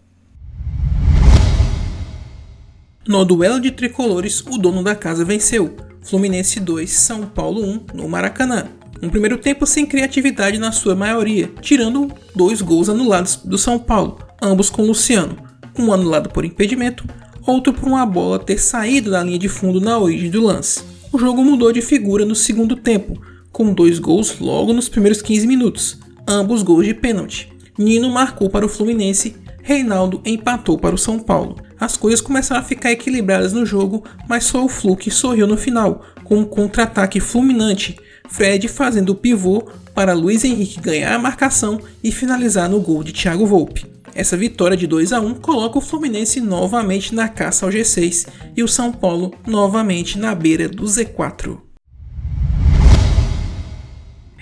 No 3.08 3.24
duelo 3.24 3.60
de 3.60 3.72
tricolores, 3.72 4.42
o 4.42 4.58
dono 4.58 4.84
da 4.84 4.94
casa 4.94 5.24
venceu. 5.24 5.76
Fluminense 6.02 6.60
2, 6.60 6.90
São 6.90 7.26
Paulo 7.26 7.64
1 7.64 7.86
no 7.94 8.10
Maracanã. 8.10 8.66
Um 9.02 9.10
primeiro 9.10 9.38
tempo 9.38 9.66
sem 9.66 9.86
criatividade 9.86 10.58
na 10.58 10.74
sua 10.74 10.96
maioria, 10.96 11.50
tirando 11.62 12.12
dois 12.36 12.62
gols 12.62 12.90
anulados 12.90 13.38
do 13.38 13.58
São 13.58 13.80
Paulo, 13.80 14.20
ambos 14.42 14.70
com 14.70 14.86
Luciano, 14.86 15.38
um 15.78 15.94
anulado 15.94 16.30
por 16.30 16.44
impedimento, 16.44 17.06
outro 17.48 17.74
por 17.74 17.88
uma 17.88 18.06
bola 18.06 18.38
ter 18.38 18.60
saído 18.60 19.12
da 19.12 19.24
linha 19.24 19.40
de 19.40 19.48
fundo 19.48 19.80
na 19.80 19.98
origem 19.98 20.30
do 20.30 20.44
lance. 20.44 20.84
O 21.12 21.18
jogo 21.18 21.44
mudou 21.44 21.72
de 21.72 21.82
figura 21.82 22.26
no 22.26 22.36
segundo 22.36 22.76
tempo, 22.76 23.20
com 23.52 23.74
dois 23.74 23.98
gols 23.98 24.40
logo 24.40 24.74
nos 24.74 24.90
primeiros 24.90 25.22
15 25.22 25.48
minutos, 25.48 26.00
ambos 26.28 26.62
gols 26.62 26.86
de 26.86 26.94
pênalti. 26.94 27.50
Nino 27.78 28.10
marcou 28.10 28.50
para 28.50 28.66
o 28.66 28.70
Fluminense, 28.70 29.38
Reinaldo 29.70 30.20
empatou 30.26 30.80
para 30.80 30.96
o 30.96 30.98
São 30.98 31.20
Paulo 31.20 31.56
as 31.80 31.96
coisas 31.96 32.20
começaram 32.20 32.60
a 32.60 32.64
ficar 32.64 32.92
equilibradas 32.92 33.54
no 33.54 33.68
jogo, 33.68 34.04
mas 34.28 34.46
só 34.46 34.66
o 34.66 34.68
Flu 34.68 34.98
que 34.98 35.12
sorriu 35.12 35.46
no 35.46 35.56
final, 35.56 36.04
com 36.24 36.40
um 36.40 36.44
contra-ataque 36.44 37.20
fulminante, 37.20 37.96
Fred 38.28 38.68
fazendo 38.68 39.12
o 39.12 39.16
pivô 39.16 39.70
para 39.94 40.14
Luiz 40.14 40.44
Henrique 40.44 40.82
ganhar 40.82 41.14
a 41.14 41.20
marcação 41.20 41.80
e 42.04 42.12
finalizar 42.12 42.68
no 42.68 42.82
gol 42.82 43.04
de 43.04 43.14
Thiago 43.14 43.46
Volpe. 43.46 43.86
Essa 44.16 44.36
vitória 44.36 44.76
de 44.76 44.88
2 44.88 45.14
a 45.14 45.22
1 45.22 45.36
coloca 45.36 45.78
o 45.78 45.82
Fluminense 45.82 46.42
novamente 46.42 47.14
na 47.14 47.30
caça 47.30 47.64
ao 47.64 47.72
G6 47.72 48.28
e 48.58 48.64
o 48.64 48.68
São 48.68 48.92
Paulo 48.92 49.36
novamente 49.46 50.18
na 50.18 50.34
beira 50.34 50.68
do 50.68 50.84
Z4. 50.84 51.60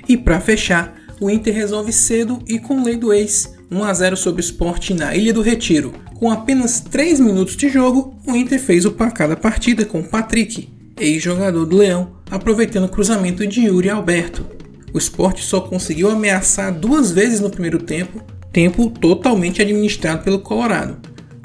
E 0.08 0.16
para 0.16 0.40
fechar, 0.40 0.96
o 1.20 1.30
Inter 1.30 1.54
resolve 1.54 1.92
cedo 1.92 2.40
e 2.48 2.60
com 2.60 2.82
lei 2.82 2.96
do 2.96 3.12
ex, 3.12 3.57
1 3.70 3.84
a 3.84 3.94
0 3.94 4.18
sobre 4.18 4.42
o 4.42 4.44
Sport 4.44 4.92
na 4.92 5.16
Ilha 5.16 5.34
do 5.34 5.42
Retiro. 5.42 5.94
Com 6.16 6.32
apenas 6.32 6.80
3 6.80 7.20
minutos 7.20 7.56
de 7.56 7.70
jogo, 7.70 8.16
o 8.26 8.36
Inter 8.36 8.60
fez 8.60 8.86
o 8.86 8.92
placar 8.92 9.28
da 9.28 9.36
partida 9.36 9.86
com 9.86 10.02
Patrick, 10.02 10.70
ex-jogador 11.00 11.66
do 11.66 11.78
Leão, 11.78 12.14
aproveitando 12.32 12.86
o 12.86 12.90
cruzamento 12.90 13.46
de 13.46 13.62
Yuri 13.62 13.90
Alberto. 13.90 14.46
O 14.94 14.98
esporte 14.98 15.44
só 15.44 15.62
conseguiu 15.62 16.10
ameaçar 16.10 16.74
duas 16.74 17.12
vezes 17.12 17.40
no 17.40 17.50
primeiro 17.50 17.80
tempo, 17.80 18.22
tempo 18.52 18.90
totalmente 18.90 19.62
administrado 19.62 20.24
pelo 20.24 20.40
Colorado. 20.40 20.98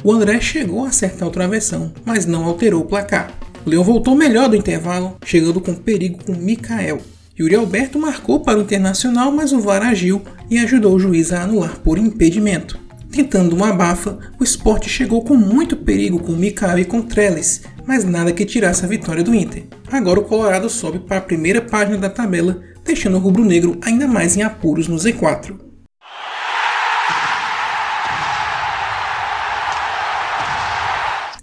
O 0.04 0.12
André 0.12 0.40
chegou 0.40 0.84
a 0.84 0.88
acertar 0.88 1.28
o 1.28 1.32
travessão, 1.32 1.92
mas 2.04 2.24
não 2.24 2.44
alterou 2.44 2.82
o 2.82 2.86
placar. 2.86 3.32
O 3.64 3.70
Leão 3.70 3.84
voltou 3.84 4.16
melhor 4.16 4.48
do 4.48 4.56
intervalo, 4.56 5.16
chegando 5.24 5.60
com 5.60 5.74
perigo 5.74 6.24
com 6.24 6.32
Mikael. 6.32 7.00
Yuri 7.38 7.54
Alberto 7.54 7.98
marcou 7.98 8.40
para 8.40 8.58
o 8.58 8.62
Internacional, 8.62 9.32
mas 9.32 9.52
o 9.52 9.60
VAR 9.60 9.82
agiu 9.82 10.22
e 10.50 10.58
ajudou 10.58 10.94
o 10.94 10.98
juiz 10.98 11.32
a 11.32 11.42
anular 11.42 11.78
por 11.80 11.98
impedimento. 11.98 12.78
Tentando 13.10 13.56
uma 13.56 13.70
abafa, 13.70 14.18
o 14.38 14.44
esporte 14.44 14.88
chegou 14.88 15.22
com 15.22 15.34
muito 15.34 15.76
perigo 15.76 16.18
com 16.18 16.32
Mikael 16.32 16.78
e 16.78 16.84
com 16.84 17.02
Trellis, 17.02 17.62
mas 17.86 18.04
nada 18.04 18.32
que 18.32 18.44
tirasse 18.44 18.84
a 18.84 18.88
vitória 18.88 19.22
do 19.22 19.34
Inter. 19.34 19.64
Agora 19.90 20.20
o 20.20 20.24
Colorado 20.24 20.68
sobe 20.68 20.98
para 20.98 21.18
a 21.18 21.22
primeira 21.22 21.60
página 21.60 21.98
da 21.98 22.08
tabela, 22.08 22.62
deixando 22.84 23.16
o 23.16 23.20
rubro-negro 23.20 23.78
ainda 23.82 24.06
mais 24.06 24.36
em 24.36 24.42
apuros 24.42 24.88
no 24.88 24.96
Z4. 24.96 25.71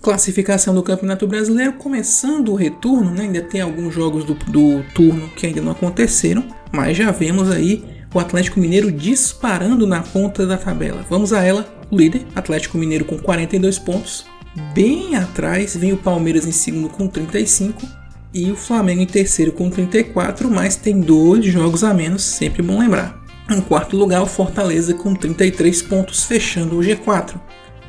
Classificação 0.09 0.73
do 0.73 0.81
Campeonato 0.81 1.27
Brasileiro, 1.27 1.73
começando 1.73 2.49
o 2.49 2.55
retorno, 2.55 3.11
né? 3.11 3.25
ainda 3.25 3.43
tem 3.43 3.61
alguns 3.61 3.93
jogos 3.93 4.25
do, 4.25 4.33
do 4.33 4.83
turno 4.95 5.29
que 5.35 5.45
ainda 5.45 5.61
não 5.61 5.71
aconteceram, 5.71 6.43
mas 6.71 6.97
já 6.97 7.11
vemos 7.11 7.51
aí 7.51 7.85
o 8.11 8.17
Atlético 8.17 8.59
Mineiro 8.59 8.91
disparando 8.91 9.85
na 9.85 10.01
ponta 10.01 10.47
da 10.47 10.57
tabela. 10.57 11.05
Vamos 11.07 11.31
a 11.31 11.43
ela, 11.43 11.71
o 11.91 11.95
líder, 11.95 12.25
Atlético 12.35 12.75
Mineiro 12.75 13.05
com 13.05 13.19
42 13.19 13.77
pontos. 13.77 14.25
Bem 14.73 15.15
atrás 15.15 15.77
vem 15.77 15.93
o 15.93 15.97
Palmeiras 15.97 16.47
em 16.47 16.51
segundo 16.51 16.89
com 16.89 17.07
35 17.07 17.85
e 18.33 18.49
o 18.49 18.55
Flamengo 18.55 19.03
em 19.03 19.05
terceiro 19.05 19.51
com 19.51 19.69
34, 19.69 20.49
mas 20.49 20.75
tem 20.75 20.99
dois 20.99 21.45
jogos 21.45 21.83
a 21.83 21.93
menos, 21.93 22.23
sempre 22.23 22.63
bom 22.63 22.79
lembrar. 22.79 23.23
Em 23.47 23.61
quarto 23.61 23.95
lugar, 23.95 24.23
o 24.23 24.25
Fortaleza 24.25 24.91
com 24.95 25.13
33 25.13 25.83
pontos, 25.83 26.23
fechando 26.23 26.79
o 26.79 26.81
G4. 26.81 27.39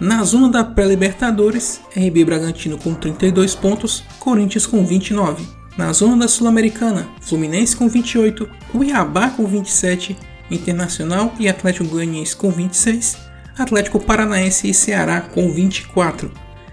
Na 0.00 0.24
zona 0.24 0.48
da 0.48 0.64
pré-Libertadores, 0.64 1.78
RB 1.94 2.24
Bragantino 2.24 2.78
com 2.78 2.94
32 2.94 3.54
pontos, 3.54 4.02
Corinthians 4.18 4.66
com 4.66 4.82
29. 4.82 5.46
Na 5.76 5.92
zona 5.92 6.16
da 6.16 6.28
Sul-Americana, 6.28 7.06
Fluminense 7.20 7.76
com 7.76 7.86
28, 7.86 8.48
Cuiabá 8.72 9.28
com 9.28 9.46
27, 9.46 10.16
Internacional 10.50 11.34
e 11.38 11.50
Atlético 11.50 11.84
Goianiense 11.84 12.34
com 12.34 12.50
26, 12.50 13.18
Atlético 13.58 14.00
Paranaense 14.00 14.70
e 14.70 14.72
Ceará 14.72 15.20
com 15.20 15.52
24. 15.52 16.32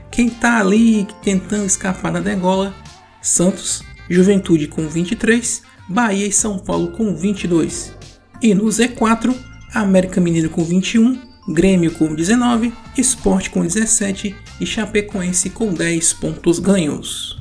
Quem 0.10 0.27
está 0.27 0.62
ali 0.62 1.05
tentando 1.22 1.65
escapar 1.65 2.13
da 2.13 2.22
degola 2.22 2.74
Santos, 3.22 3.84
Juventude 4.10 4.69
com 4.69 4.88
23, 4.88 5.63
Bahia 5.89 6.25
e 6.25 6.31
São 6.31 6.57
Paulo 6.57 6.91
com 6.91 7.13
22. 7.13 7.93
E 8.41 8.53
no 8.53 8.65
Z4, 8.65 9.36
América 9.74 10.22
Mineiro 10.22 10.50
com 10.50 10.63
21, 10.63 11.26
Grêmio 11.50 11.92
com 11.92 12.13
19, 12.13 12.74
Esporte 12.98 13.50
com 13.50 13.62
17 13.62 14.36
e 14.60 14.66
Chapecoense 14.66 15.50
com 15.50 15.74
10 15.74 16.13
pontos 16.13 16.60
ganhos. 16.60 17.38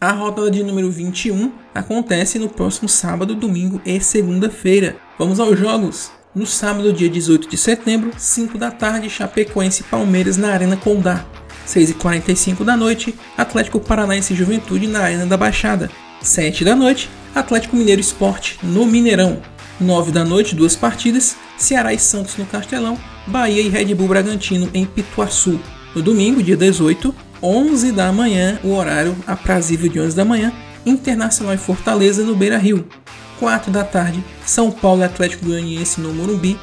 A 0.00 0.12
rodada 0.12 0.50
de 0.50 0.64
número 0.64 0.90
21 0.90 1.52
acontece 1.74 2.38
no 2.38 2.48
próximo 2.48 2.88
sábado, 2.88 3.34
domingo 3.34 3.82
e 3.84 4.00
segunda-feira. 4.00 4.96
Vamos 5.18 5.38
aos 5.38 5.58
jogos. 5.58 6.10
No 6.34 6.46
sábado, 6.46 6.90
dia 6.90 7.10
18 7.10 7.46
de 7.50 7.58
setembro, 7.58 8.12
5 8.16 8.56
da 8.56 8.70
tarde, 8.70 9.10
Chapecoense 9.10 9.82
e 9.82 9.84
Palmeiras 9.84 10.38
na 10.38 10.52
Arena 10.52 10.78
Condá. 10.78 11.26
6h45 11.68 12.64
da 12.64 12.76
noite, 12.78 13.14
Atlético 13.36 13.78
Paranaense 13.78 14.32
e 14.32 14.36
Juventude 14.36 14.86
na 14.86 15.00
Arena 15.00 15.26
da 15.26 15.36
Baixada. 15.36 15.90
7 16.22 16.64
da 16.64 16.76
noite, 16.76 17.10
Atlético 17.34 17.76
Mineiro 17.76 18.00
Esporte 18.00 18.58
no 18.62 18.86
Mineirão. 18.86 19.42
9 19.80 20.12
da 20.12 20.24
noite, 20.24 20.54
duas 20.54 20.76
partidas, 20.76 21.36
Ceará 21.58 21.92
e 21.92 21.98
Santos 21.98 22.36
no 22.36 22.46
Castelão, 22.46 22.96
Bahia 23.26 23.60
e 23.60 23.68
Red 23.68 23.94
Bull 23.94 24.08
Bragantino 24.08 24.70
em 24.72 24.86
Pituaçu. 24.86 25.60
No 25.94 26.00
domingo, 26.00 26.42
dia 26.42 26.56
18, 26.56 27.14
11 27.42 27.92
da 27.92 28.12
manhã, 28.12 28.60
o 28.62 28.72
horário 28.72 29.16
aprazível 29.26 29.90
de 29.90 30.00
11 30.00 30.14
da 30.14 30.24
manhã, 30.24 30.52
Internacional 30.86 31.54
e 31.54 31.58
Fortaleza 31.58 32.22
no 32.22 32.36
Beira 32.36 32.58
Rio. 32.58 32.86
4 33.40 33.72
da 33.72 33.82
tarde, 33.82 34.22
São 34.46 34.70
Paulo 34.70 35.02
e 35.02 35.04
Atlético 35.04 35.46
Goianiense 35.46 36.00
no 36.00 36.14
Morumbi. 36.14 36.56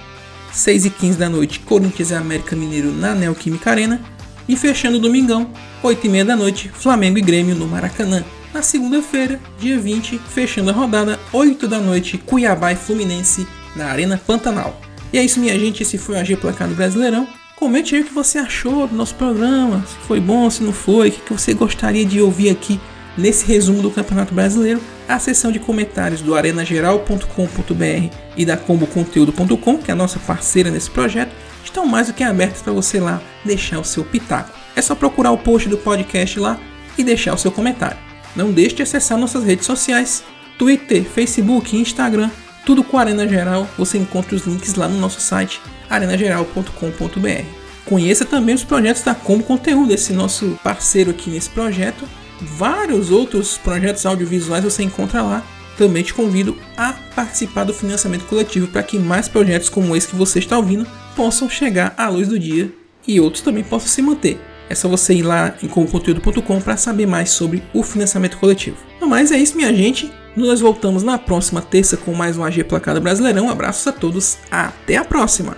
6 0.53 0.85
e 0.85 0.89
15 0.89 1.17
da 1.17 1.29
noite, 1.29 1.59
Corinthians 1.59 2.11
e 2.11 2.15
América 2.15 2.55
Mineiro 2.55 2.91
na 2.91 3.13
Neoquímica 3.13 3.69
Arena. 3.69 4.01
E 4.47 4.55
fechando 4.55 4.97
o 4.97 5.01
domingão, 5.01 5.51
8 5.83 6.07
e 6.07 6.09
meia 6.09 6.25
da 6.25 6.35
noite, 6.35 6.71
Flamengo 6.73 7.17
e 7.17 7.21
Grêmio 7.21 7.55
no 7.55 7.67
Maracanã. 7.67 8.23
Na 8.53 8.63
segunda-feira, 8.63 9.39
dia 9.59 9.77
20, 9.77 10.17
fechando 10.17 10.71
a 10.71 10.73
rodada, 10.73 11.19
8 11.31 11.67
da 11.67 11.79
noite, 11.79 12.17
Cuiabá 12.17 12.71
e 12.71 12.75
Fluminense 12.75 13.45
na 13.75 13.85
Arena 13.85 14.19
Pantanal. 14.25 14.79
E 15.13 15.17
é 15.17 15.23
isso, 15.23 15.39
minha 15.39 15.57
gente. 15.57 15.83
Esse 15.83 15.97
foi 15.97 16.15
o 16.15 16.19
AG 16.19 16.35
Placado 16.37 16.73
Brasileirão. 16.73 17.27
Comente 17.55 17.95
aí 17.95 18.01
o 18.01 18.05
que 18.05 18.13
você 18.13 18.37
achou 18.39 18.87
do 18.87 18.95
nosso 18.95 19.13
programa, 19.15 19.83
se 19.85 19.95
foi 20.07 20.19
bom, 20.19 20.49
se 20.49 20.63
não 20.63 20.71
foi, 20.71 21.09
o 21.09 21.11
que 21.11 21.33
você 21.33 21.53
gostaria 21.53 22.05
de 22.05 22.21
ouvir 22.21 22.49
aqui 22.49 22.79
nesse 23.17 23.45
resumo 23.45 23.81
do 23.81 23.91
Campeonato 23.91 24.33
Brasileiro 24.33 24.81
a 25.09 25.19
seção 25.19 25.51
de 25.51 25.59
comentários 25.59 26.21
do 26.21 26.35
arenageral.com.br 26.35 28.15
e 28.37 28.45
da 28.45 28.55
comboconteúdo.com, 28.55 29.77
que 29.77 29.91
é 29.91 29.93
a 29.93 29.97
nossa 29.97 30.19
parceira 30.19 30.71
nesse 30.71 30.89
projeto, 30.89 31.33
estão 31.63 31.85
mais 31.85 32.07
do 32.07 32.13
que 32.13 32.23
abertas 32.23 32.61
para 32.61 32.71
você 32.71 32.99
lá 32.99 33.21
deixar 33.43 33.79
o 33.79 33.83
seu 33.83 34.05
pitaco. 34.05 34.57
É 34.75 34.81
só 34.81 34.95
procurar 34.95 35.31
o 35.31 35.37
post 35.37 35.67
do 35.67 35.77
podcast 35.77 36.39
lá 36.39 36.57
e 36.97 37.03
deixar 37.03 37.33
o 37.33 37.37
seu 37.37 37.51
comentário. 37.51 38.08
Não 38.39 38.53
deixe 38.53 38.75
de 38.75 38.83
acessar 38.83 39.17
nossas 39.17 39.43
redes 39.43 39.65
sociais, 39.65 40.23
Twitter, 40.57 41.03
Facebook 41.03 41.75
e 41.75 41.81
Instagram, 41.81 42.31
tudo 42.65 42.85
com 42.85 42.97
Arena 42.97 43.27
Geral. 43.27 43.67
Você 43.77 43.97
encontra 43.97 44.33
os 44.33 44.45
links 44.45 44.75
lá 44.75 44.87
no 44.87 44.97
nosso 44.97 45.19
site 45.19 45.59
arenageral.com.br. 45.89 47.43
Conheça 47.83 48.23
também 48.23 48.55
os 48.55 48.63
projetos 48.63 49.03
da 49.03 49.13
Combo 49.13 49.43
Conteúdo, 49.43 49.93
esse 49.93 50.13
nosso 50.13 50.57
parceiro 50.63 51.11
aqui 51.11 51.29
nesse 51.29 51.49
projeto, 51.49 52.07
vários 52.39 53.11
outros 53.11 53.57
projetos 53.57 54.05
audiovisuais 54.05 54.63
você 54.63 54.83
encontra 54.83 55.21
lá. 55.21 55.45
Também 55.77 56.01
te 56.01 56.13
convido 56.13 56.57
a 56.77 56.93
participar 57.13 57.65
do 57.65 57.73
financiamento 57.73 58.25
coletivo 58.25 58.67
para 58.67 58.83
que 58.83 58.97
mais 58.97 59.27
projetos 59.27 59.67
como 59.67 59.97
esse 59.97 60.07
que 60.07 60.15
você 60.15 60.39
está 60.39 60.57
ouvindo 60.57 60.87
possam 61.13 61.49
chegar 61.49 61.93
à 61.97 62.07
luz 62.07 62.29
do 62.29 62.39
dia 62.39 62.73
e 63.05 63.19
outros 63.19 63.43
também 63.43 63.65
possam 63.65 63.89
se 63.89 64.01
manter. 64.01 64.39
É 64.69 64.75
só 64.75 64.87
você 64.87 65.15
ir 65.15 65.23
lá 65.23 65.55
em 65.63 65.67
comconteúdo.com 65.67 66.61
para 66.61 66.77
saber 66.77 67.07
mais 67.07 67.31
sobre 67.31 67.63
o 67.73 67.81
financiamento 67.81 68.37
coletivo. 68.37 68.77
Mas 69.01 69.31
é 69.31 69.37
isso, 69.37 69.57
minha 69.57 69.73
gente. 69.73 70.13
Nós 70.35 70.61
voltamos 70.61 71.01
na 71.01 71.17
próxima 71.17 71.59
terça 71.59 71.97
com 71.97 72.13
mais 72.13 72.37
um 72.37 72.43
AG 72.43 72.63
Placada 72.65 72.99
Brasileirão. 72.99 73.49
Abraços 73.49 73.87
a 73.87 73.91
todos, 73.91 74.37
até 74.51 74.95
a 74.95 75.03
próxima! 75.03 75.57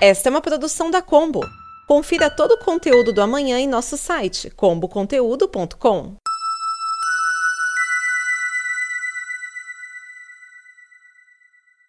Esta 0.00 0.28
é 0.28 0.30
uma 0.30 0.40
produção 0.40 0.90
da 0.90 1.02
Combo. 1.02 1.40
Confira 1.86 2.30
todo 2.30 2.52
o 2.52 2.58
conteúdo 2.58 3.12
do 3.12 3.20
amanhã 3.20 3.58
em 3.58 3.68
nosso 3.68 3.98
site 3.98 4.48
comboconteúdo.com. 4.56 6.19